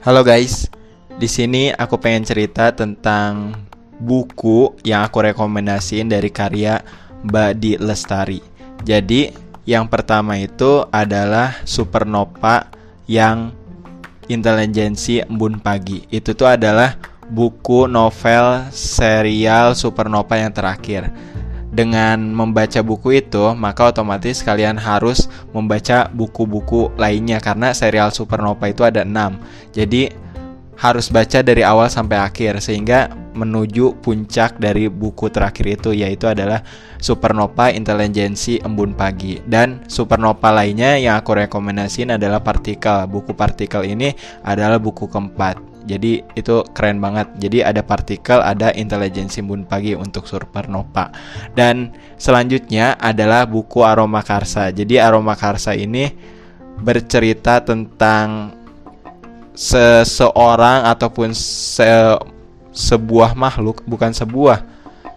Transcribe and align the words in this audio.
Halo 0.00 0.24
guys, 0.24 0.64
di 1.20 1.28
sini 1.28 1.68
aku 1.76 2.00
pengen 2.00 2.24
cerita 2.24 2.72
tentang 2.72 3.52
buku 4.00 4.72
yang 4.80 5.04
aku 5.04 5.28
rekomendasiin 5.28 6.08
dari 6.08 6.32
karya 6.32 6.80
Mbak 7.20 7.50
Di 7.60 7.76
Lestari. 7.76 8.40
Jadi, 8.80 9.28
yang 9.68 9.92
pertama 9.92 10.40
itu 10.40 10.88
adalah 10.88 11.52
Supernova 11.68 12.72
yang 13.04 13.52
intelijensi 14.24 15.20
embun 15.20 15.60
pagi. 15.60 16.08
Itu 16.08 16.32
tuh 16.32 16.48
adalah 16.48 16.96
buku 17.28 17.84
novel 17.84 18.72
serial 18.72 19.76
Supernova 19.76 20.32
yang 20.40 20.56
terakhir 20.56 21.12
dengan 21.70 22.34
membaca 22.34 22.82
buku 22.82 23.22
itu, 23.22 23.54
maka 23.54 23.94
otomatis 23.94 24.42
kalian 24.42 24.74
harus 24.74 25.30
membaca 25.54 26.10
buku-buku 26.10 26.90
lainnya 26.98 27.38
karena 27.38 27.70
serial 27.70 28.10
Supernova 28.10 28.66
itu 28.66 28.82
ada 28.82 29.06
6. 29.06 29.38
Jadi 29.70 30.10
harus 30.80 31.12
baca 31.12 31.44
dari 31.44 31.60
awal 31.60 31.92
sampai 31.92 32.16
akhir 32.18 32.64
sehingga 32.64 33.12
menuju 33.36 34.00
puncak 34.00 34.56
dari 34.56 34.88
buku 34.88 35.28
terakhir 35.28 35.78
itu 35.78 35.90
yaitu 35.92 36.26
adalah 36.26 36.64
Supernova 36.98 37.70
Intelijensi 37.70 38.58
Embun 38.64 38.96
Pagi 38.96 39.38
dan 39.44 39.84
Supernova 39.86 40.50
lainnya 40.50 40.96
yang 40.96 41.20
aku 41.20 41.36
rekomendasiin 41.36 42.16
adalah 42.16 42.42
Partikel. 42.42 43.06
Buku 43.06 43.36
Partikel 43.36 43.86
ini 43.86 44.10
adalah 44.42 44.80
buku 44.80 45.06
keempat. 45.06 45.69
Jadi 45.90 46.22
itu 46.38 46.62
keren 46.70 47.02
banget. 47.02 47.34
Jadi 47.42 47.66
ada 47.66 47.82
partikel, 47.82 48.38
ada 48.38 48.70
intelijensi 48.70 49.42
embun 49.42 49.66
pagi 49.66 49.98
untuk 49.98 50.30
supernova. 50.30 51.10
Dan 51.50 51.90
selanjutnya 52.14 52.94
adalah 52.94 53.50
buku 53.50 53.82
Aroma 53.82 54.22
Karsa. 54.22 54.70
Jadi 54.70 55.02
Aroma 55.02 55.34
Karsa 55.34 55.74
ini 55.74 56.06
bercerita 56.78 57.58
tentang 57.58 58.54
seseorang 59.58 60.86
ataupun 60.86 61.34
se 61.34 61.90
sebuah 62.70 63.34
makhluk, 63.34 63.82
bukan 63.82 64.14
sebuah 64.14 64.62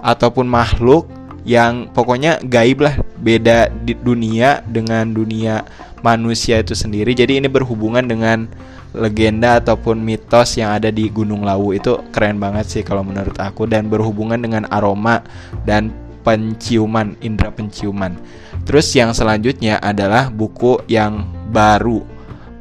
ataupun 0.00 0.48
makhluk 0.48 1.04
yang 1.44 1.92
pokoknya 1.92 2.40
gaib 2.40 2.80
lah, 2.80 2.96
beda 3.20 3.68
di 3.84 3.92
dunia 3.92 4.64
dengan 4.64 5.12
dunia 5.12 5.60
manusia 6.00 6.64
itu 6.64 6.72
sendiri. 6.72 7.12
Jadi 7.12 7.44
ini 7.44 7.48
berhubungan 7.52 8.04
dengan 8.04 8.48
legenda 8.94 9.58
ataupun 9.58 9.98
mitos 9.98 10.54
yang 10.54 10.70
ada 10.70 10.88
di 10.88 11.10
Gunung 11.10 11.42
Lawu 11.42 11.74
itu 11.74 11.98
keren 12.14 12.38
banget 12.38 12.70
sih 12.70 12.82
kalau 12.86 13.02
menurut 13.02 13.34
aku 13.42 13.66
dan 13.66 13.90
berhubungan 13.90 14.38
dengan 14.38 14.64
aroma 14.70 15.26
dan 15.66 15.90
penciuman, 16.24 17.18
indera 17.20 17.52
penciuman. 17.52 18.16
Terus 18.64 18.88
yang 18.96 19.12
selanjutnya 19.12 19.76
adalah 19.82 20.32
buku 20.32 20.80
yang 20.88 21.28
baru. 21.52 22.00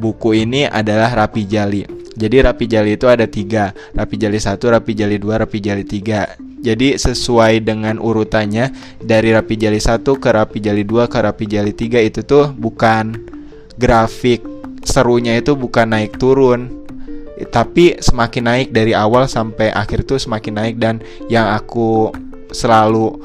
Buku 0.00 0.32
ini 0.32 0.64
adalah 0.64 1.12
Rapi 1.12 1.44
Jali. 1.44 1.84
Jadi 2.16 2.36
Rapi 2.40 2.64
Jali 2.64 2.96
itu 2.96 3.04
ada 3.04 3.28
tiga, 3.28 3.76
Rapi 3.92 4.16
Jali 4.16 4.40
satu, 4.40 4.72
Rapi 4.72 4.96
Jali 4.96 5.20
dua, 5.20 5.44
Rapi 5.44 5.60
Jali 5.60 5.84
tiga. 5.84 6.40
Jadi 6.60 6.96
sesuai 6.96 7.64
dengan 7.64 8.00
urutannya 8.00 8.72
dari 9.00 9.32
Rapi 9.32 9.54
Jali 9.60 9.80
satu 9.80 10.16
ke 10.16 10.28
Rapi 10.28 10.60
Jali 10.60 10.84
dua 10.84 11.08
ke 11.08 11.20
Rapi 11.20 11.44
Jali 11.48 11.72
tiga 11.72 12.00
itu 12.00 12.20
tuh 12.20 12.52
bukan 12.52 13.16
grafik 13.80 14.44
serunya 14.84 15.36
itu 15.36 15.56
bukan 15.56 15.92
naik 15.92 16.16
turun. 16.20 16.82
Tapi 17.40 17.96
semakin 17.96 18.44
naik 18.44 18.68
dari 18.68 18.92
awal 18.92 19.24
sampai 19.24 19.72
akhir 19.72 20.04
tuh 20.04 20.20
semakin 20.20 20.60
naik 20.60 20.76
dan 20.76 21.00
yang 21.32 21.48
aku 21.48 22.12
selalu 22.52 23.16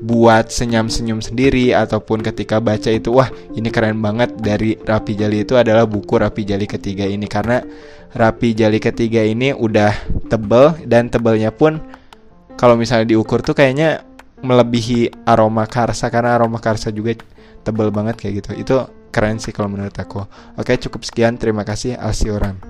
buat 0.00 0.48
senyum-senyum 0.48 1.20
sendiri 1.20 1.76
ataupun 1.76 2.24
ketika 2.24 2.56
baca 2.56 2.88
itu 2.88 3.12
wah 3.12 3.28
ini 3.52 3.68
keren 3.68 4.00
banget 4.00 4.32
dari 4.40 4.74
Rapi 4.80 5.12
Jali 5.12 5.44
itu 5.44 5.60
adalah 5.60 5.84
buku 5.84 6.18
Rapi 6.18 6.42
Jali 6.42 6.66
ketiga 6.66 7.06
ini. 7.06 7.30
Karena 7.30 7.62
Rapi 8.10 8.58
Jali 8.58 8.82
ketiga 8.82 9.22
ini 9.22 9.54
udah 9.54 9.94
tebel 10.26 10.74
dan 10.88 11.06
tebelnya 11.06 11.54
pun 11.54 11.78
kalau 12.58 12.74
misalnya 12.74 13.14
diukur 13.14 13.38
tuh 13.44 13.54
kayaknya 13.54 14.02
melebihi 14.40 15.28
aroma 15.28 15.68
karsa 15.68 16.08
karena 16.08 16.34
aroma 16.34 16.58
karsa 16.58 16.88
juga 16.90 17.14
tebel 17.66 17.90
banget 17.90 18.16
kayak 18.20 18.44
gitu. 18.44 18.50
Itu 18.56 18.76
keren 19.10 19.42
sih 19.42 19.50
kalau 19.50 19.72
menurut 19.72 19.94
aku. 19.96 20.22
Oke 20.56 20.78
cukup 20.78 21.02
sekian. 21.02 21.36
Terima 21.40 21.66
kasih 21.66 21.98
Alsioran 21.98 22.69